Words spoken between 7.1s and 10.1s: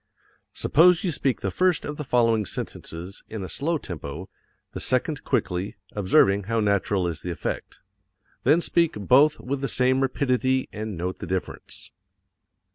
the effect. Then speak both with the same